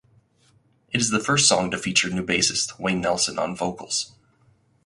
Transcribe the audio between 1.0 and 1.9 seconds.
the first song to